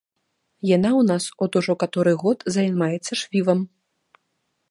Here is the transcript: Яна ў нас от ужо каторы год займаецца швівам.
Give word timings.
Яна 0.75 0.89
ў 0.91 1.01
нас 1.09 1.23
от 1.45 1.51
ужо 1.59 1.73
каторы 1.83 2.13
год 2.23 2.37
займаецца 2.57 3.11
швівам. 3.23 3.59